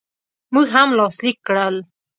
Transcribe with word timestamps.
موږ 0.53 0.67
هم 0.75 0.89
لاسلیک 0.99 1.37
کړل. 1.47 1.75